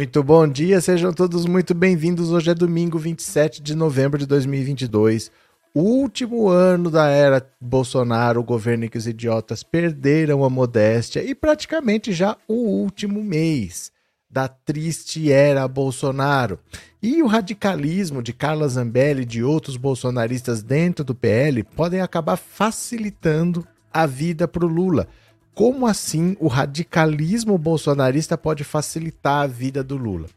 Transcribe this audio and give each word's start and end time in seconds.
Muito 0.00 0.24
bom 0.24 0.48
dia, 0.48 0.80
sejam 0.80 1.12
todos 1.12 1.44
muito 1.44 1.74
bem-vindos. 1.74 2.30
Hoje 2.30 2.50
é 2.50 2.54
domingo 2.54 2.98
27 2.98 3.62
de 3.62 3.74
novembro 3.74 4.18
de 4.18 4.24
2022, 4.24 5.30
último 5.74 6.48
ano 6.48 6.90
da 6.90 7.08
era 7.08 7.46
Bolsonaro, 7.60 8.40
o 8.40 8.42
governo 8.42 8.86
em 8.86 8.88
que 8.88 8.96
os 8.96 9.06
idiotas 9.06 9.62
perderam 9.62 10.42
a 10.42 10.48
modéstia 10.48 11.22
e 11.22 11.34
praticamente 11.34 12.14
já 12.14 12.34
o 12.48 12.54
último 12.54 13.22
mês 13.22 13.92
da 14.30 14.48
triste 14.48 15.30
era 15.30 15.68
Bolsonaro. 15.68 16.58
E 17.02 17.22
o 17.22 17.26
radicalismo 17.26 18.22
de 18.22 18.32
Carla 18.32 18.66
Zambelli 18.68 19.24
e 19.24 19.26
de 19.26 19.44
outros 19.44 19.76
bolsonaristas 19.76 20.62
dentro 20.62 21.04
do 21.04 21.14
PL 21.14 21.62
podem 21.62 22.00
acabar 22.00 22.38
facilitando 22.38 23.68
a 23.92 24.06
vida 24.06 24.48
para 24.48 24.64
o 24.64 24.68
Lula. 24.68 25.06
Como 25.54 25.86
assim 25.86 26.36
o 26.40 26.46
radicalismo 26.46 27.58
bolsonarista 27.58 28.38
pode 28.38 28.64
facilitar 28.64 29.42
a 29.42 29.46
vida 29.46 29.82
do 29.82 29.96
Lula? 29.96 30.28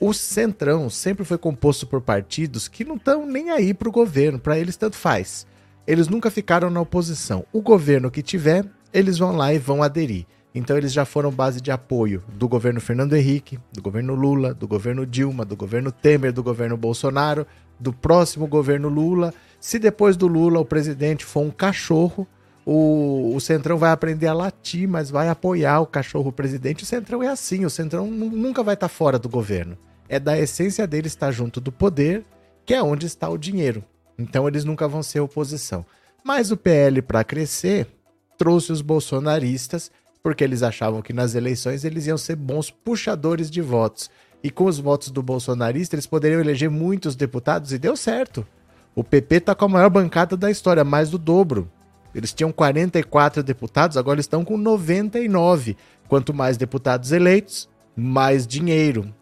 O 0.00 0.12
Centrão 0.12 0.88
sempre 0.88 1.24
foi 1.24 1.38
composto 1.38 1.86
por 1.86 2.00
partidos 2.00 2.68
que 2.68 2.84
não 2.84 2.96
estão 2.96 3.26
nem 3.26 3.50
aí 3.50 3.74
para 3.74 3.88
o 3.88 3.92
governo, 3.92 4.38
para 4.38 4.58
eles 4.58 4.76
tanto 4.76 4.96
faz. 4.96 5.46
Eles 5.86 6.08
nunca 6.08 6.30
ficaram 6.30 6.70
na 6.70 6.80
oposição. 6.80 7.44
O 7.52 7.60
governo 7.60 8.10
que 8.10 8.22
tiver, 8.22 8.64
eles 8.92 9.18
vão 9.18 9.36
lá 9.36 9.52
e 9.52 9.58
vão 9.58 9.82
aderir. 9.82 10.26
Então 10.54 10.76
eles 10.76 10.92
já 10.92 11.04
foram 11.04 11.32
base 11.32 11.60
de 11.60 11.72
apoio 11.72 12.22
do 12.28 12.48
governo 12.48 12.80
Fernando 12.80 13.14
Henrique, 13.14 13.58
do 13.72 13.82
governo 13.82 14.14
Lula, 14.14 14.54
do 14.54 14.68
governo 14.68 15.04
Dilma, 15.04 15.44
do 15.44 15.56
governo 15.56 15.90
Temer, 15.90 16.32
do 16.32 16.44
governo 16.44 16.76
Bolsonaro, 16.76 17.44
do 17.78 17.92
próximo 17.92 18.46
governo 18.46 18.88
Lula. 18.88 19.34
Se 19.58 19.78
depois 19.78 20.16
do 20.16 20.28
Lula 20.28 20.60
o 20.60 20.64
presidente 20.64 21.24
for 21.24 21.40
um 21.40 21.50
cachorro, 21.50 22.26
o, 22.66 23.32
o 23.34 23.40
Centrão 23.40 23.76
vai 23.76 23.90
aprender 23.90 24.26
a 24.26 24.32
latir, 24.32 24.88
mas 24.88 25.10
vai 25.10 25.28
apoiar 25.28 25.80
o 25.80 25.86
cachorro 25.86 26.32
presidente. 26.32 26.82
O 26.82 26.86
Centrão 26.86 27.22
é 27.22 27.28
assim, 27.28 27.64
o 27.64 27.70
Centrão 27.70 28.06
nunca 28.06 28.62
vai 28.62 28.74
estar 28.74 28.88
tá 28.88 28.94
fora 28.94 29.18
do 29.18 29.28
governo. 29.28 29.76
É 30.08 30.18
da 30.18 30.38
essência 30.38 30.86
dele 30.86 31.08
estar 31.08 31.30
junto 31.30 31.60
do 31.60 31.72
poder, 31.72 32.24
que 32.64 32.74
é 32.74 32.82
onde 32.82 33.06
está 33.06 33.28
o 33.28 33.38
dinheiro. 33.38 33.84
Então 34.18 34.48
eles 34.48 34.64
nunca 34.64 34.88
vão 34.88 35.02
ser 35.02 35.20
oposição. 35.20 35.84
Mas 36.22 36.50
o 36.50 36.56
PL, 36.56 37.02
para 37.02 37.24
crescer, 37.24 37.86
trouxe 38.38 38.72
os 38.72 38.80
bolsonaristas 38.80 39.90
porque 40.22 40.42
eles 40.42 40.62
achavam 40.62 41.02
que 41.02 41.12
nas 41.12 41.34
eleições 41.34 41.84
eles 41.84 42.06
iam 42.06 42.16
ser 42.16 42.34
bons 42.34 42.70
puxadores 42.70 43.50
de 43.50 43.60
votos. 43.60 44.10
E 44.42 44.50
com 44.50 44.64
os 44.64 44.78
votos 44.78 45.10
do 45.10 45.22
bolsonarista, 45.22 45.94
eles 45.94 46.06
poderiam 46.06 46.40
eleger 46.40 46.70
muitos 46.70 47.14
deputados 47.14 47.72
e 47.72 47.78
deu 47.78 47.94
certo. 47.94 48.46
O 48.94 49.04
PP 49.04 49.36
está 49.36 49.54
com 49.54 49.66
a 49.66 49.68
maior 49.68 49.90
bancada 49.90 50.34
da 50.34 50.50
história, 50.50 50.82
mais 50.82 51.10
do 51.10 51.18
dobro. 51.18 51.70
Eles 52.14 52.32
tinham 52.32 52.52
44 52.52 53.42
deputados, 53.42 53.96
agora 53.96 54.20
estão 54.20 54.44
com 54.44 54.56
99. 54.56 55.76
Quanto 56.08 56.32
mais 56.32 56.56
deputados 56.56 57.12
eleitos, 57.12 57.68
mais 57.96 58.46
dinheiro. 58.46 59.12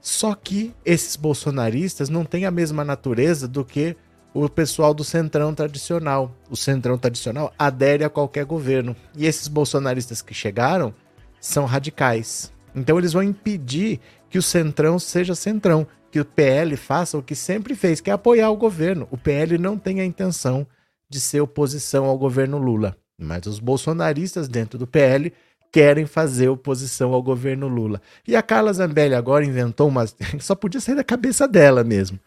Só 0.00 0.34
que 0.34 0.74
esses 0.84 1.16
bolsonaristas 1.16 2.08
não 2.08 2.24
têm 2.24 2.44
a 2.44 2.50
mesma 2.50 2.84
natureza 2.84 3.46
do 3.46 3.64
que 3.64 3.96
o 4.34 4.48
pessoal 4.48 4.92
do 4.92 5.04
centrão 5.04 5.54
tradicional. 5.54 6.34
O 6.50 6.56
centrão 6.56 6.98
tradicional 6.98 7.52
adere 7.58 8.04
a 8.04 8.10
qualquer 8.10 8.44
governo. 8.44 8.96
E 9.16 9.26
esses 9.26 9.46
bolsonaristas 9.46 10.20
que 10.20 10.34
chegaram 10.34 10.92
são 11.40 11.64
radicais. 11.66 12.52
Então 12.74 12.98
eles 12.98 13.12
vão 13.12 13.22
impedir 13.22 14.00
que 14.28 14.38
o 14.38 14.42
centrão 14.42 14.98
seja 14.98 15.34
centrão, 15.34 15.86
que 16.10 16.18
o 16.18 16.24
PL 16.24 16.76
faça 16.76 17.18
o 17.18 17.22
que 17.22 17.34
sempre 17.34 17.74
fez, 17.74 18.00
que 18.00 18.10
é 18.10 18.12
apoiar 18.12 18.50
o 18.50 18.56
governo. 18.56 19.06
O 19.10 19.18
PL 19.18 19.58
não 19.58 19.78
tem 19.78 20.00
a 20.00 20.04
intenção 20.04 20.66
de 20.66 20.81
ser 21.20 21.40
oposição 21.40 22.04
ao 22.04 22.18
governo 22.18 22.58
Lula, 22.58 22.96
mas 23.18 23.46
os 23.46 23.58
bolsonaristas 23.58 24.48
dentro 24.48 24.78
do 24.78 24.86
PL 24.86 25.32
querem 25.72 26.04
fazer 26.04 26.48
oposição 26.48 27.14
ao 27.14 27.22
governo 27.22 27.66
Lula. 27.66 28.00
E 28.28 28.36
a 28.36 28.42
Carla 28.42 28.72
Zambelli 28.72 29.14
agora 29.14 29.44
inventou 29.44 29.88
uma. 29.88 30.04
Só 30.38 30.54
podia 30.54 30.80
sair 30.80 30.94
da 30.94 31.02
cabeça 31.02 31.48
dela 31.48 31.82
mesmo. 31.82 32.20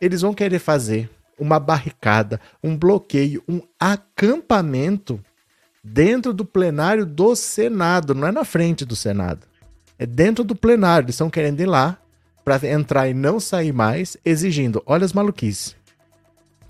Eles 0.00 0.20
vão 0.20 0.34
querer 0.34 0.58
fazer 0.58 1.08
uma 1.38 1.60
barricada, 1.60 2.40
um 2.62 2.76
bloqueio, 2.76 3.42
um 3.48 3.60
acampamento 3.78 5.20
dentro 5.82 6.32
do 6.32 6.44
plenário 6.44 7.06
do 7.06 7.36
Senado, 7.36 8.14
não 8.14 8.26
é 8.26 8.32
na 8.32 8.44
frente 8.44 8.84
do 8.84 8.96
Senado. 8.96 9.46
É 9.98 10.04
dentro 10.04 10.42
do 10.42 10.56
plenário. 10.56 11.06
Eles 11.06 11.14
estão 11.14 11.30
querendo 11.30 11.60
ir 11.60 11.66
lá 11.66 11.98
para 12.44 12.66
entrar 12.66 13.08
e 13.08 13.14
não 13.14 13.38
sair 13.38 13.72
mais, 13.72 14.16
exigindo, 14.24 14.82
olha 14.86 15.04
as 15.04 15.12
maluquices, 15.12 15.76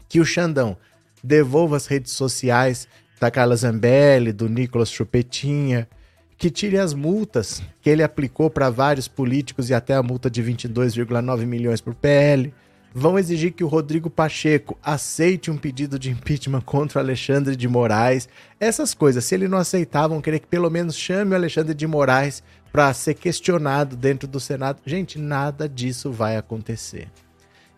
que 0.08 0.18
o 0.18 0.24
Xandão 0.24 0.76
devolva 1.22 1.76
as 1.76 1.86
redes 1.86 2.12
sociais 2.12 2.88
da 3.20 3.30
Carla 3.30 3.56
Zambelli, 3.56 4.32
do 4.32 4.48
Nicolas 4.48 4.90
Chupetinha, 4.90 5.88
que 6.36 6.50
tire 6.50 6.78
as 6.78 6.94
multas 6.94 7.62
que 7.82 7.90
ele 7.90 8.02
aplicou 8.02 8.48
para 8.48 8.70
vários 8.70 9.08
políticos 9.08 9.70
e 9.70 9.74
até 9.74 9.94
a 9.94 10.02
multa 10.02 10.30
de 10.30 10.42
22,9 10.42 11.44
milhões 11.44 11.80
por 11.80 11.94
PL 11.94 12.52
vão 12.94 13.18
exigir 13.18 13.52
que 13.52 13.62
o 13.62 13.68
Rodrigo 13.68 14.08
Pacheco 14.08 14.78
aceite 14.82 15.50
um 15.50 15.56
pedido 15.56 15.98
de 15.98 16.10
impeachment 16.10 16.60
contra 16.62 16.98
o 16.98 17.02
Alexandre 17.02 17.54
de 17.54 17.68
Moraes. 17.68 18.28
Essas 18.58 18.94
coisas, 18.94 19.24
se 19.24 19.34
ele 19.34 19.48
não 19.48 19.58
aceitar, 19.58 20.08
vão 20.08 20.20
querer 20.20 20.40
que 20.40 20.46
pelo 20.46 20.70
menos 20.70 20.96
chame 20.96 21.32
o 21.32 21.34
Alexandre 21.34 21.74
de 21.74 21.86
Moraes 21.86 22.42
para 22.72 22.92
ser 22.92 23.14
questionado 23.14 23.96
dentro 23.96 24.26
do 24.26 24.40
Senado. 24.40 24.80
Gente, 24.84 25.18
nada 25.18 25.68
disso 25.68 26.10
vai 26.10 26.36
acontecer. 26.36 27.08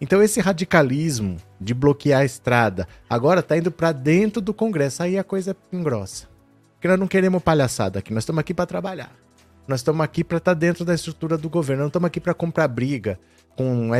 Então 0.00 0.22
esse 0.22 0.41
radicalismo 0.41 1.37
de 1.61 1.75
bloquear 1.75 2.22
a 2.22 2.25
estrada 2.25 2.88
agora 3.09 3.41
está 3.41 3.56
indo 3.56 3.71
para 3.71 3.93
dentro 3.93 4.41
do 4.41 4.55
Congresso. 4.55 5.03
Aí 5.03 5.19
a 5.19 5.25
coisa 5.25 5.56
engrossa. 5.72 6.28
Porque 6.75 6.88
nós 6.88 6.99
não 6.99 7.06
queremos 7.06 7.43
palhaçada 7.43 7.99
aqui, 7.99 8.12
nós 8.15 8.22
estamos 8.22 8.41
aqui 8.41 8.55
para 8.55 8.65
trabalhar. 8.65 9.12
Nós 9.69 9.81
estamos 9.81 10.03
aqui 10.03 10.25
para 10.25 10.39
estar 10.39 10.55
tá 10.55 10.59
dentro 10.59 10.84
da 10.84 10.94
estrutura 10.94 11.37
do 11.37 11.50
governo, 11.50 11.83
não 11.83 11.89
estamos 11.89 12.06
aqui 12.06 12.19
para 12.19 12.33
comprar 12.33 12.66
briga 12.69 13.21
com 13.55 13.91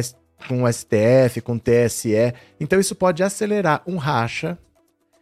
com 0.49 0.62
o 0.62 0.72
STF, 0.72 1.43
com 1.43 1.55
o 1.55 1.60
TSE. 1.60 2.34
Então 2.59 2.81
isso 2.81 2.94
pode 2.94 3.22
acelerar 3.22 3.83
um 3.87 3.97
racha 3.97 4.59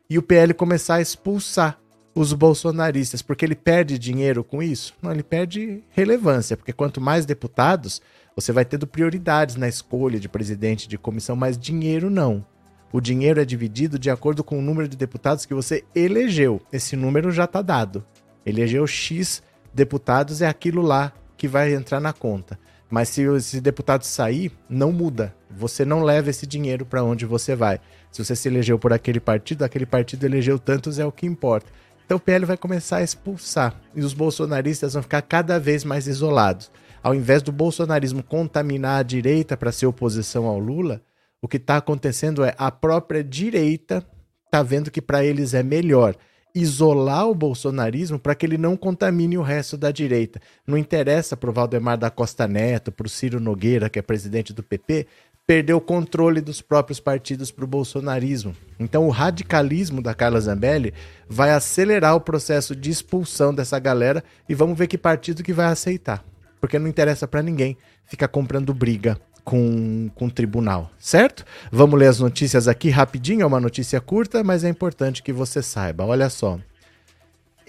e 0.08 0.16
o 0.16 0.22
PL 0.22 0.54
começar 0.54 0.96
a 0.96 1.00
expulsar 1.00 1.78
os 2.18 2.32
bolsonaristas, 2.32 3.22
porque 3.22 3.44
ele 3.44 3.54
perde 3.54 3.96
dinheiro 3.96 4.42
com 4.42 4.60
isso? 4.60 4.92
Não, 5.00 5.12
ele 5.12 5.22
perde 5.22 5.84
relevância, 5.90 6.56
porque 6.56 6.72
quanto 6.72 7.00
mais 7.00 7.24
deputados, 7.24 8.02
você 8.34 8.50
vai 8.50 8.64
tendo 8.64 8.88
prioridades 8.88 9.54
na 9.54 9.68
escolha 9.68 10.18
de 10.18 10.28
presidente 10.28 10.88
de 10.88 10.98
comissão, 10.98 11.36
mas 11.36 11.56
dinheiro 11.56 12.10
não. 12.10 12.44
O 12.92 13.00
dinheiro 13.00 13.40
é 13.40 13.44
dividido 13.44 13.98
de 13.98 14.10
acordo 14.10 14.42
com 14.42 14.58
o 14.58 14.62
número 14.62 14.88
de 14.88 14.96
deputados 14.96 15.46
que 15.46 15.54
você 15.54 15.84
elegeu. 15.94 16.60
Esse 16.72 16.96
número 16.96 17.30
já 17.30 17.44
está 17.44 17.62
dado. 17.62 18.04
Elegeu 18.44 18.84
X 18.86 19.42
deputados, 19.72 20.42
é 20.42 20.48
aquilo 20.48 20.82
lá 20.82 21.12
que 21.36 21.46
vai 21.46 21.72
entrar 21.72 22.00
na 22.00 22.12
conta. 22.12 22.58
Mas 22.90 23.10
se 23.10 23.22
esse 23.22 23.60
deputado 23.60 24.02
sair, 24.02 24.50
não 24.68 24.90
muda. 24.90 25.34
Você 25.50 25.84
não 25.84 26.02
leva 26.02 26.30
esse 26.30 26.46
dinheiro 26.46 26.84
para 26.86 27.04
onde 27.04 27.26
você 27.26 27.54
vai. 27.54 27.78
Se 28.10 28.24
você 28.24 28.34
se 28.34 28.48
elegeu 28.48 28.78
por 28.78 28.92
aquele 28.92 29.20
partido, 29.20 29.62
aquele 29.62 29.86
partido 29.86 30.24
elegeu 30.24 30.58
tantos, 30.58 30.98
é 30.98 31.04
o 31.04 31.12
que 31.12 31.26
importa. 31.26 31.70
Então 32.08 32.16
o 32.16 32.20
PL 32.20 32.46
vai 32.46 32.56
começar 32.56 32.96
a 32.96 33.02
expulsar 33.02 33.78
e 33.94 34.00
os 34.00 34.14
bolsonaristas 34.14 34.94
vão 34.94 35.02
ficar 35.02 35.20
cada 35.20 35.60
vez 35.60 35.84
mais 35.84 36.06
isolados. 36.06 36.70
Ao 37.02 37.14
invés 37.14 37.42
do 37.42 37.52
bolsonarismo 37.52 38.22
contaminar 38.22 39.00
a 39.00 39.02
direita 39.02 39.58
para 39.58 39.70
ser 39.70 39.84
oposição 39.84 40.46
ao 40.46 40.58
Lula, 40.58 41.02
o 41.42 41.46
que 41.46 41.58
está 41.58 41.76
acontecendo 41.76 42.42
é 42.42 42.54
a 42.56 42.70
própria 42.70 43.22
direita 43.22 44.02
está 44.46 44.62
vendo 44.62 44.90
que 44.90 45.02
para 45.02 45.22
eles 45.22 45.52
é 45.52 45.62
melhor 45.62 46.16
isolar 46.54 47.28
o 47.28 47.34
bolsonarismo 47.34 48.18
para 48.18 48.34
que 48.34 48.46
ele 48.46 48.56
não 48.56 48.74
contamine 48.74 49.36
o 49.36 49.42
resto 49.42 49.76
da 49.76 49.90
direita. 49.90 50.40
Não 50.66 50.78
interessa 50.78 51.36
para 51.36 51.50
o 51.50 51.52
Valdemar 51.52 51.98
da 51.98 52.10
Costa 52.10 52.48
Neto, 52.48 52.90
para 52.90 53.06
o 53.06 53.10
Ciro 53.10 53.38
Nogueira, 53.38 53.90
que 53.90 53.98
é 53.98 54.02
presidente 54.02 54.54
do 54.54 54.62
PP, 54.62 55.06
perder 55.48 55.72
o 55.72 55.80
controle 55.80 56.42
dos 56.42 56.60
próprios 56.60 57.00
partidos 57.00 57.50
para 57.50 57.64
o 57.64 57.66
bolsonarismo. 57.66 58.54
Então 58.78 59.06
o 59.06 59.10
radicalismo 59.10 60.02
da 60.02 60.12
Carla 60.12 60.38
Zambelli 60.38 60.92
vai 61.26 61.52
acelerar 61.52 62.14
o 62.14 62.20
processo 62.20 62.76
de 62.76 62.90
expulsão 62.90 63.54
dessa 63.54 63.78
galera 63.78 64.22
e 64.46 64.54
vamos 64.54 64.76
ver 64.76 64.88
que 64.88 64.98
partido 64.98 65.42
que 65.42 65.54
vai 65.54 65.64
aceitar. 65.64 66.22
Porque 66.60 66.78
não 66.78 66.86
interessa 66.86 67.26
para 67.26 67.40
ninguém 67.40 67.78
ficar 68.04 68.28
comprando 68.28 68.74
briga 68.74 69.18
com, 69.42 70.10
com 70.14 70.26
o 70.26 70.30
tribunal, 70.30 70.90
certo? 70.98 71.46
Vamos 71.72 71.98
ler 71.98 72.08
as 72.08 72.20
notícias 72.20 72.68
aqui 72.68 72.90
rapidinho, 72.90 73.40
é 73.40 73.46
uma 73.46 73.58
notícia 73.58 74.02
curta, 74.02 74.44
mas 74.44 74.64
é 74.64 74.68
importante 74.68 75.22
que 75.22 75.32
você 75.32 75.62
saiba. 75.62 76.04
Olha 76.04 76.28
só. 76.28 76.58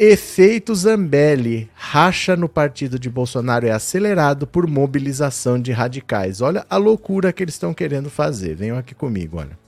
Efeito 0.01 0.74
Zambelli. 0.74 1.69
Racha 1.75 2.38
no 2.38 2.48
partido 2.48 2.98
de 2.98 3.10
Bolsonaro 3.10 3.68
é 3.68 3.72
acelerado 3.72 4.48
por 4.48 4.66
mobilização 4.66 5.60
de 5.60 5.74
radicais. 5.74 6.40
Olha 6.40 6.66
a 6.69 6.78
loucura 6.78 7.34
que 7.34 7.44
eles 7.44 7.56
estão 7.56 7.74
querendo 7.74 8.10
fazer. 8.10 8.56
Venham 8.56 8.78
aqui 8.78 8.96
comigo, 8.96 9.40
olha. 9.40 9.60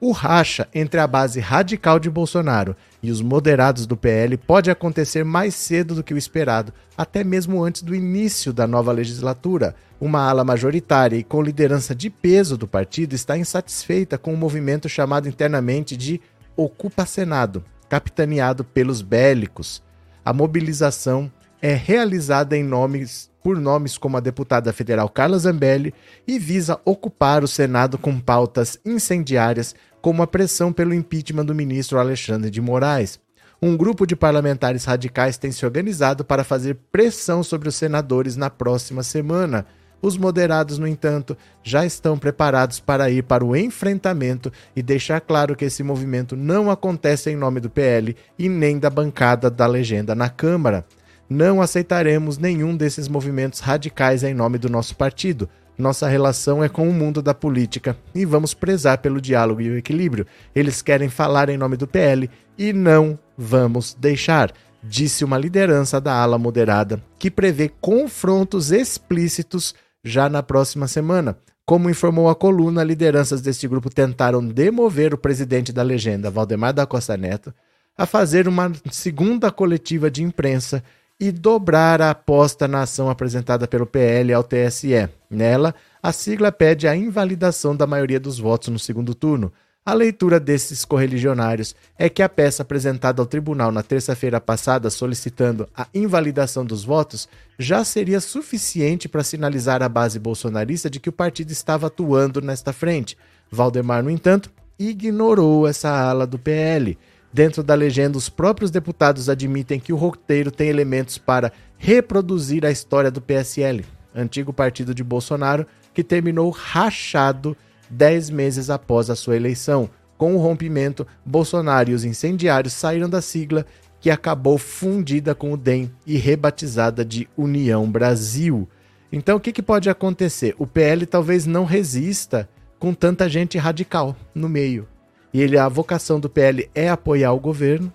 O 0.00 0.10
racha 0.10 0.66
entre 0.74 0.98
a 0.98 1.06
base 1.06 1.38
radical 1.38 1.98
de 1.98 2.08
Bolsonaro 2.08 2.74
e 3.02 3.10
os 3.10 3.20
moderados 3.20 3.84
do 3.84 3.94
PL 3.94 4.38
pode 4.38 4.70
acontecer 4.70 5.22
mais 5.22 5.54
cedo 5.54 5.94
do 5.94 6.02
que 6.02 6.14
o 6.14 6.18
esperado, 6.18 6.72
até 6.96 7.22
mesmo 7.22 7.62
antes 7.62 7.82
do 7.82 7.94
início 7.94 8.54
da 8.54 8.66
nova 8.66 8.90
legislatura. 8.90 9.74
Uma 10.00 10.30
ala 10.30 10.44
majoritária 10.44 11.16
e 11.18 11.22
com 11.22 11.42
liderança 11.42 11.94
de 11.94 12.08
peso 12.08 12.56
do 12.56 12.66
partido 12.66 13.12
está 13.12 13.36
insatisfeita 13.36 14.16
com 14.16 14.30
o 14.30 14.34
um 14.34 14.38
movimento 14.38 14.88
chamado 14.88 15.28
internamente 15.28 15.94
de 15.94 16.22
Ocupa 16.56 17.04
Senado, 17.04 17.62
capitaneado 17.92 18.64
pelos 18.64 19.02
bélicos. 19.02 19.82
A 20.24 20.32
mobilização 20.32 21.30
é 21.60 21.74
realizada 21.74 22.56
em 22.56 22.64
nomes 22.64 23.30
por 23.42 23.60
nomes 23.60 23.98
como 23.98 24.16
a 24.16 24.20
deputada 24.20 24.72
federal 24.72 25.10
Carla 25.10 25.38
Zambelli 25.38 25.92
e 26.26 26.38
visa 26.38 26.80
ocupar 26.86 27.44
o 27.44 27.48
Senado 27.48 27.98
com 27.98 28.18
pautas 28.18 28.78
incendiárias 28.82 29.74
como 30.00 30.22
a 30.22 30.26
pressão 30.26 30.72
pelo 30.72 30.94
impeachment 30.94 31.44
do 31.44 31.54
ministro 31.54 31.98
Alexandre 31.98 32.50
de 32.50 32.62
Moraes. 32.62 33.20
Um 33.60 33.76
grupo 33.76 34.06
de 34.06 34.16
parlamentares 34.16 34.86
radicais 34.86 35.36
tem 35.36 35.52
se 35.52 35.66
organizado 35.66 36.24
para 36.24 36.44
fazer 36.44 36.78
pressão 36.90 37.42
sobre 37.42 37.68
os 37.68 37.74
senadores 37.74 38.36
na 38.36 38.48
próxima 38.48 39.02
semana. 39.02 39.66
Os 40.02 40.16
moderados, 40.16 40.78
no 40.78 40.86
entanto, 40.86 41.36
já 41.62 41.86
estão 41.86 42.18
preparados 42.18 42.80
para 42.80 43.08
ir 43.08 43.22
para 43.22 43.44
o 43.44 43.54
enfrentamento 43.54 44.52
e 44.74 44.82
deixar 44.82 45.20
claro 45.20 45.54
que 45.54 45.64
esse 45.64 45.84
movimento 45.84 46.36
não 46.36 46.72
acontece 46.72 47.30
em 47.30 47.36
nome 47.36 47.60
do 47.60 47.70
PL 47.70 48.16
e 48.36 48.48
nem 48.48 48.80
da 48.80 48.90
bancada 48.90 49.48
da 49.48 49.64
legenda 49.64 50.12
na 50.12 50.28
Câmara. 50.28 50.84
Não 51.30 51.62
aceitaremos 51.62 52.36
nenhum 52.36 52.76
desses 52.76 53.06
movimentos 53.06 53.60
radicais 53.60 54.24
em 54.24 54.34
nome 54.34 54.58
do 54.58 54.68
nosso 54.68 54.96
partido. 54.96 55.48
Nossa 55.78 56.08
relação 56.08 56.62
é 56.62 56.68
com 56.68 56.88
o 56.88 56.92
mundo 56.92 57.22
da 57.22 57.32
política 57.32 57.96
e 58.12 58.24
vamos 58.24 58.52
prezar 58.52 58.98
pelo 58.98 59.20
diálogo 59.20 59.60
e 59.60 59.70
o 59.70 59.78
equilíbrio. 59.78 60.26
Eles 60.52 60.82
querem 60.82 61.08
falar 61.08 61.48
em 61.48 61.56
nome 61.56 61.76
do 61.76 61.86
PL 61.86 62.28
e 62.58 62.72
não 62.72 63.18
vamos 63.38 63.94
deixar, 63.94 64.52
disse 64.82 65.24
uma 65.24 65.38
liderança 65.38 66.00
da 66.00 66.12
ala 66.12 66.38
moderada, 66.38 67.02
que 67.18 67.30
prevê 67.30 67.70
confrontos 67.80 68.70
explícitos 68.70 69.74
já 70.04 70.28
na 70.28 70.42
próxima 70.42 70.88
semana. 70.88 71.36
Como 71.64 71.88
informou 71.88 72.28
a 72.28 72.34
coluna, 72.34 72.82
lideranças 72.82 73.40
deste 73.40 73.68
grupo 73.68 73.88
tentaram 73.88 74.44
demover 74.44 75.14
o 75.14 75.18
presidente 75.18 75.72
da 75.72 75.82
legenda, 75.82 76.30
Valdemar 76.30 76.72
da 76.72 76.86
Costa 76.86 77.16
Neto, 77.16 77.54
a 77.96 78.04
fazer 78.04 78.48
uma 78.48 78.72
segunda 78.90 79.50
coletiva 79.50 80.10
de 80.10 80.22
imprensa 80.22 80.82
e 81.20 81.30
dobrar 81.30 82.02
a 82.02 82.10
aposta 82.10 82.66
na 82.66 82.82
ação 82.82 83.08
apresentada 83.08 83.68
pelo 83.68 83.86
PL 83.86 84.32
ao 84.32 84.42
TSE. 84.42 85.08
Nela, 85.30 85.72
a 86.02 86.10
sigla 86.10 86.50
pede 86.50 86.88
a 86.88 86.96
invalidação 86.96 87.76
da 87.76 87.86
maioria 87.86 88.18
dos 88.18 88.40
votos 88.40 88.68
no 88.70 88.78
segundo 88.78 89.14
turno. 89.14 89.52
A 89.84 89.94
leitura 89.94 90.38
desses 90.38 90.84
correligionários 90.84 91.74
é 91.98 92.08
que 92.08 92.22
a 92.22 92.28
peça 92.28 92.62
apresentada 92.62 93.20
ao 93.20 93.26
tribunal 93.26 93.72
na 93.72 93.82
terça-feira 93.82 94.40
passada 94.40 94.88
solicitando 94.88 95.68
a 95.76 95.88
invalidação 95.92 96.64
dos 96.64 96.84
votos 96.84 97.28
já 97.58 97.82
seria 97.82 98.20
suficiente 98.20 99.08
para 99.08 99.24
sinalizar 99.24 99.82
à 99.82 99.88
base 99.88 100.20
bolsonarista 100.20 100.88
de 100.88 101.00
que 101.00 101.08
o 101.08 101.12
partido 101.12 101.50
estava 101.50 101.88
atuando 101.88 102.40
nesta 102.40 102.72
frente. 102.72 103.18
Valdemar, 103.50 104.04
no 104.04 104.10
entanto, 104.10 104.52
ignorou 104.78 105.66
essa 105.66 105.90
ala 105.90 106.28
do 106.28 106.38
PL. 106.38 106.96
Dentro 107.32 107.64
da 107.64 107.74
legenda, 107.74 108.16
os 108.16 108.28
próprios 108.28 108.70
deputados 108.70 109.28
admitem 109.28 109.80
que 109.80 109.92
o 109.92 109.96
roteiro 109.96 110.52
tem 110.52 110.68
elementos 110.68 111.18
para 111.18 111.52
reproduzir 111.76 112.64
a 112.64 112.70
história 112.70 113.10
do 113.10 113.20
PSL, 113.20 113.84
antigo 114.14 114.52
partido 114.52 114.94
de 114.94 115.02
Bolsonaro, 115.02 115.66
que 115.92 116.04
terminou 116.04 116.50
rachado 116.50 117.56
dez 117.92 118.30
meses 118.30 118.70
após 118.70 119.10
a 119.10 119.14
sua 119.14 119.36
eleição. 119.36 119.88
Com 120.18 120.34
o 120.34 120.38
rompimento, 120.38 121.06
Bolsonaro 121.24 121.90
e 121.90 121.94
os 121.94 122.04
incendiários 122.04 122.72
saíram 122.72 123.08
da 123.08 123.20
sigla, 123.20 123.66
que 124.00 124.10
acabou 124.10 124.58
fundida 124.58 125.34
com 125.34 125.52
o 125.52 125.56
DEM 125.56 125.92
e 126.06 126.16
rebatizada 126.16 127.04
de 127.04 127.28
União 127.36 127.88
Brasil. 127.88 128.68
Então, 129.12 129.36
o 129.36 129.40
que, 129.40 129.52
que 129.52 129.62
pode 129.62 129.88
acontecer? 129.88 130.54
O 130.58 130.66
PL 130.66 131.06
talvez 131.06 131.46
não 131.46 131.64
resista 131.64 132.48
com 132.78 132.92
tanta 132.92 133.28
gente 133.28 133.58
radical 133.58 134.16
no 134.34 134.48
meio 134.48 134.88
e 135.32 135.40
ele 135.40 135.56
a 135.56 135.68
vocação 135.68 136.20
do 136.20 136.28
PL 136.28 136.68
é 136.74 136.88
apoiar 136.88 137.32
o 137.32 137.40
governo. 137.40 137.92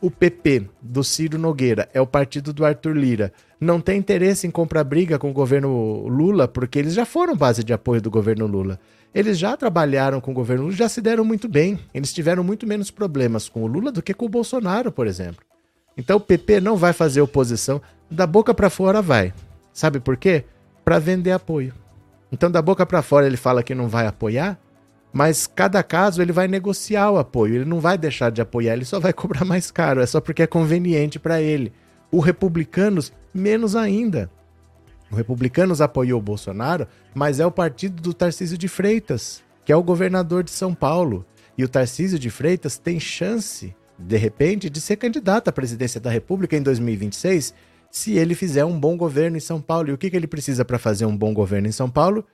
O 0.00 0.12
PP 0.12 0.68
do 0.80 1.02
Ciro 1.02 1.38
Nogueira 1.38 1.88
é 1.92 2.00
o 2.00 2.06
partido 2.06 2.52
do 2.52 2.64
Arthur 2.64 2.96
Lira. 2.96 3.32
Não 3.60 3.80
tem 3.80 3.98
interesse 3.98 4.46
em 4.46 4.50
comprar 4.50 4.84
briga 4.84 5.18
com 5.18 5.28
o 5.28 5.32
governo 5.32 6.06
Lula, 6.06 6.46
porque 6.46 6.78
eles 6.78 6.94
já 6.94 7.04
foram 7.04 7.36
base 7.36 7.64
de 7.64 7.72
apoio 7.72 8.00
do 8.00 8.08
governo 8.08 8.46
Lula. 8.46 8.78
Eles 9.12 9.36
já 9.36 9.56
trabalharam 9.56 10.20
com 10.20 10.30
o 10.30 10.34
governo 10.34 10.64
Lula, 10.64 10.76
já 10.76 10.88
se 10.88 11.00
deram 11.00 11.24
muito 11.24 11.48
bem. 11.48 11.80
Eles 11.92 12.12
tiveram 12.12 12.44
muito 12.44 12.64
menos 12.64 12.92
problemas 12.92 13.48
com 13.48 13.64
o 13.64 13.66
Lula 13.66 13.90
do 13.90 14.00
que 14.00 14.14
com 14.14 14.26
o 14.26 14.28
Bolsonaro, 14.28 14.92
por 14.92 15.08
exemplo. 15.08 15.44
Então 15.96 16.18
o 16.18 16.20
PP 16.20 16.60
não 16.60 16.76
vai 16.76 16.92
fazer 16.92 17.20
oposição, 17.20 17.82
da 18.08 18.24
boca 18.24 18.54
para 18.54 18.70
fora 18.70 19.02
vai. 19.02 19.34
Sabe 19.72 19.98
por 19.98 20.16
quê? 20.16 20.44
Para 20.84 21.00
vender 21.00 21.32
apoio. 21.32 21.74
Então 22.30 22.48
da 22.48 22.62
boca 22.62 22.86
para 22.86 23.02
fora 23.02 23.26
ele 23.26 23.36
fala 23.36 23.64
que 23.64 23.74
não 23.74 23.88
vai 23.88 24.06
apoiar, 24.06 24.60
mas 25.12 25.46
cada 25.46 25.82
caso 25.82 26.20
ele 26.20 26.32
vai 26.32 26.46
negociar 26.48 27.10
o 27.10 27.18
apoio, 27.18 27.56
ele 27.56 27.64
não 27.64 27.80
vai 27.80 27.96
deixar 27.96 28.30
de 28.30 28.40
apoiar, 28.40 28.74
ele 28.74 28.84
só 28.84 29.00
vai 29.00 29.12
cobrar 29.12 29.44
mais 29.44 29.70
caro, 29.70 30.00
é 30.00 30.06
só 30.06 30.20
porque 30.20 30.42
é 30.42 30.46
conveniente 30.46 31.18
para 31.18 31.40
ele. 31.40 31.72
O 32.10 32.20
Republicanos, 32.20 33.12
menos 33.32 33.76
ainda. 33.76 34.30
O 35.10 35.16
Republicanos 35.16 35.80
apoiou 35.80 36.18
o 36.18 36.22
Bolsonaro, 36.22 36.86
mas 37.14 37.40
é 37.40 37.46
o 37.46 37.50
partido 37.50 38.02
do 38.02 38.12
Tarcísio 38.12 38.58
de 38.58 38.68
Freitas, 38.68 39.42
que 39.64 39.72
é 39.72 39.76
o 39.76 39.82
governador 39.82 40.42
de 40.42 40.50
São 40.50 40.74
Paulo. 40.74 41.24
E 41.56 41.64
o 41.64 41.68
Tarcísio 41.68 42.18
de 42.18 42.30
Freitas 42.30 42.78
tem 42.78 43.00
chance, 43.00 43.74
de 43.98 44.16
repente, 44.16 44.70
de 44.70 44.80
ser 44.80 44.96
candidato 44.96 45.48
à 45.48 45.52
presidência 45.52 46.00
da 46.00 46.10
República 46.10 46.56
em 46.56 46.62
2026, 46.62 47.54
se 47.90 48.16
ele 48.18 48.34
fizer 48.34 48.64
um 48.64 48.78
bom 48.78 48.96
governo 48.96 49.38
em 49.38 49.40
São 49.40 49.60
Paulo. 49.60 49.88
E 49.88 49.92
o 49.92 49.98
que, 49.98 50.10
que 50.10 50.16
ele 50.16 50.26
precisa 50.26 50.64
para 50.64 50.78
fazer 50.78 51.06
um 51.06 51.16
bom 51.16 51.32
governo 51.32 51.68
em 51.68 51.72
São 51.72 51.88
Paulo? 51.88 52.24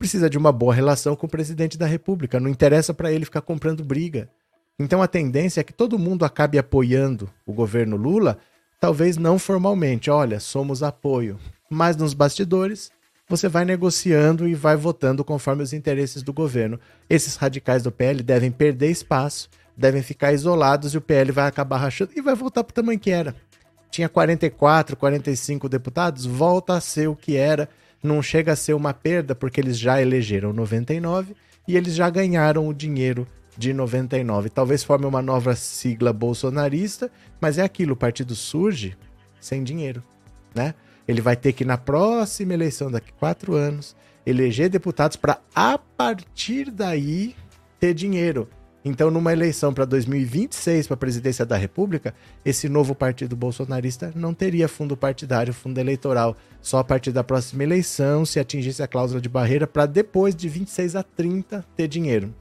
Precisa 0.00 0.30
de 0.30 0.38
uma 0.38 0.50
boa 0.50 0.72
relação 0.72 1.14
com 1.14 1.26
o 1.26 1.30
presidente 1.30 1.76
da 1.76 1.84
República. 1.84 2.40
Não 2.40 2.48
interessa 2.48 2.94
para 2.94 3.12
ele 3.12 3.26
ficar 3.26 3.42
comprando 3.42 3.84
briga. 3.84 4.30
Então 4.78 5.02
a 5.02 5.06
tendência 5.06 5.60
é 5.60 5.62
que 5.62 5.74
todo 5.74 5.98
mundo 5.98 6.24
acabe 6.24 6.58
apoiando 6.58 7.28
o 7.44 7.52
governo 7.52 7.98
Lula, 7.98 8.38
talvez 8.80 9.18
não 9.18 9.38
formalmente, 9.38 10.10
olha, 10.10 10.40
somos 10.40 10.82
apoio, 10.82 11.38
mas 11.68 11.98
nos 11.98 12.14
bastidores 12.14 12.90
você 13.28 13.46
vai 13.46 13.66
negociando 13.66 14.48
e 14.48 14.54
vai 14.54 14.74
votando 14.74 15.22
conforme 15.22 15.62
os 15.62 15.74
interesses 15.74 16.22
do 16.22 16.32
governo. 16.32 16.80
Esses 17.08 17.36
radicais 17.36 17.82
do 17.82 17.92
PL 17.92 18.22
devem 18.22 18.50
perder 18.50 18.90
espaço, 18.90 19.50
devem 19.76 20.02
ficar 20.02 20.32
isolados 20.32 20.94
e 20.94 20.98
o 20.98 21.02
PL 21.02 21.30
vai 21.30 21.46
acabar 21.46 21.76
rachando 21.76 22.12
e 22.16 22.22
vai 22.22 22.34
voltar 22.34 22.64
para 22.64 22.72
o 22.72 22.74
tamanho 22.74 22.98
que 22.98 23.10
era. 23.10 23.36
Tinha 23.90 24.08
44, 24.08 24.96
45 24.96 25.68
deputados, 25.68 26.24
volta 26.24 26.72
a 26.72 26.80
ser 26.80 27.06
o 27.06 27.14
que 27.14 27.36
era 27.36 27.68
não 28.02 28.22
chega 28.22 28.52
a 28.52 28.56
ser 28.56 28.74
uma 28.74 28.94
perda, 28.94 29.34
porque 29.34 29.60
eles 29.60 29.78
já 29.78 30.00
elegeram 30.00 30.52
99 30.52 31.34
e 31.68 31.76
eles 31.76 31.94
já 31.94 32.08
ganharam 32.08 32.66
o 32.66 32.74
dinheiro 32.74 33.26
de 33.56 33.72
99. 33.72 34.48
Talvez 34.50 34.82
forme 34.82 35.06
uma 35.06 35.20
nova 35.20 35.54
sigla 35.54 36.12
bolsonarista, 36.12 37.10
mas 37.40 37.58
é 37.58 37.62
aquilo, 37.62 37.92
o 37.92 37.96
partido 37.96 38.34
surge 38.34 38.96
sem 39.40 39.62
dinheiro, 39.62 40.02
né? 40.54 40.74
Ele 41.06 41.20
vai 41.20 41.36
ter 41.36 41.52
que, 41.52 41.64
na 41.64 41.76
próxima 41.76 42.54
eleição, 42.54 42.90
daqui 42.90 43.12
quatro 43.12 43.54
anos, 43.54 43.96
eleger 44.24 44.68
deputados 44.68 45.16
para, 45.16 45.40
a 45.54 45.76
partir 45.76 46.70
daí, 46.70 47.34
ter 47.78 47.94
dinheiro. 47.94 48.48
Então, 48.84 49.10
numa 49.10 49.32
eleição 49.32 49.74
para 49.74 49.84
2026 49.84 50.86
para 50.86 50.94
a 50.94 50.98
presidência 50.98 51.44
da 51.44 51.56
República, 51.56 52.14
esse 52.44 52.68
novo 52.68 52.94
partido 52.94 53.36
bolsonarista 53.36 54.10
não 54.14 54.32
teria 54.32 54.68
fundo 54.68 54.96
partidário, 54.96 55.52
fundo 55.52 55.78
eleitoral. 55.78 56.34
Só 56.62 56.78
a 56.78 56.84
partir 56.84 57.12
da 57.12 57.22
próxima 57.22 57.62
eleição, 57.62 58.24
se 58.24 58.40
atingisse 58.40 58.82
a 58.82 58.88
cláusula 58.88 59.20
de 59.20 59.28
barreira, 59.28 59.66
para 59.66 59.84
depois 59.84 60.34
de 60.34 60.48
26 60.48 60.96
a 60.96 61.02
30 61.02 61.64
ter 61.76 61.88
dinheiro. 61.88 62.34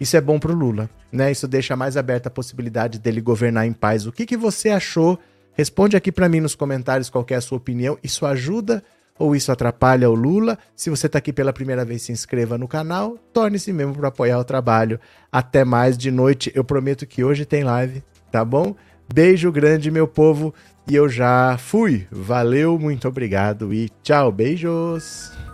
Isso 0.00 0.16
é 0.16 0.20
bom 0.20 0.38
para 0.38 0.52
o 0.52 0.54
Lula, 0.54 0.88
né? 1.12 1.30
Isso 1.30 1.46
deixa 1.46 1.76
mais 1.76 1.96
aberta 1.96 2.28
a 2.28 2.32
possibilidade 2.32 2.98
dele 2.98 3.20
governar 3.20 3.66
em 3.66 3.72
paz. 3.72 4.06
O 4.06 4.12
que, 4.12 4.26
que 4.26 4.36
você 4.36 4.70
achou? 4.70 5.18
Responde 5.52 5.96
aqui 5.96 6.10
para 6.10 6.28
mim 6.28 6.40
nos 6.40 6.54
comentários 6.54 7.10
qual 7.10 7.24
é 7.28 7.34
a 7.34 7.40
sua 7.40 7.58
opinião. 7.58 7.98
Isso 8.02 8.26
ajuda 8.26 8.82
ou 9.18 9.34
isso 9.34 9.52
atrapalha 9.52 10.10
o 10.10 10.14
Lula? 10.14 10.58
Se 10.74 10.90
você 10.90 11.06
está 11.06 11.18
aqui 11.18 11.32
pela 11.32 11.52
primeira 11.52 11.84
vez, 11.84 12.02
se 12.02 12.12
inscreva 12.12 12.58
no 12.58 12.68
canal, 12.68 13.16
torne-se 13.32 13.72
membro 13.72 13.98
para 13.98 14.08
apoiar 14.08 14.38
o 14.38 14.44
trabalho. 14.44 14.98
Até 15.30 15.64
mais 15.64 15.96
de 15.96 16.10
noite, 16.10 16.50
eu 16.54 16.64
prometo 16.64 17.06
que 17.06 17.24
hoje 17.24 17.44
tem 17.44 17.64
live, 17.64 18.02
tá 18.30 18.44
bom? 18.44 18.74
Beijo 19.12 19.52
grande, 19.52 19.90
meu 19.90 20.08
povo, 20.08 20.54
e 20.88 20.94
eu 20.94 21.08
já 21.08 21.56
fui. 21.58 22.06
Valeu, 22.10 22.78
muito 22.78 23.06
obrigado 23.06 23.72
e 23.72 23.88
tchau, 24.02 24.32
beijos! 24.32 25.53